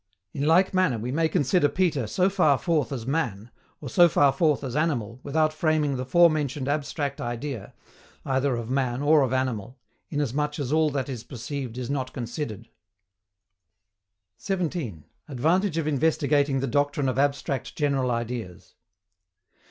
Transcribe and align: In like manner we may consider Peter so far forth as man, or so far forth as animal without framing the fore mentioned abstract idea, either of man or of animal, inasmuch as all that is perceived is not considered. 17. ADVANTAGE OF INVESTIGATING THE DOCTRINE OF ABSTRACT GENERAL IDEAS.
In 0.33 0.47
like 0.47 0.73
manner 0.73 0.97
we 0.97 1.11
may 1.11 1.29
consider 1.29 1.69
Peter 1.69 2.07
so 2.07 2.27
far 2.27 2.57
forth 2.57 2.91
as 2.91 3.05
man, 3.05 3.51
or 3.79 3.87
so 3.87 4.09
far 4.09 4.31
forth 4.31 4.63
as 4.63 4.75
animal 4.75 5.19
without 5.21 5.53
framing 5.53 5.95
the 5.95 6.07
fore 6.07 6.27
mentioned 6.27 6.67
abstract 6.67 7.21
idea, 7.21 7.75
either 8.25 8.55
of 8.55 8.67
man 8.67 9.03
or 9.03 9.21
of 9.21 9.31
animal, 9.31 9.77
inasmuch 10.09 10.57
as 10.57 10.73
all 10.73 10.89
that 10.89 11.07
is 11.07 11.23
perceived 11.23 11.77
is 11.77 11.91
not 11.91 12.13
considered. 12.13 12.67
17. 14.37 15.03
ADVANTAGE 15.29 15.77
OF 15.77 15.85
INVESTIGATING 15.87 16.61
THE 16.61 16.65
DOCTRINE 16.67 17.07
OF 17.07 17.19
ABSTRACT 17.19 17.75
GENERAL 17.75 18.09
IDEAS. 18.09 18.73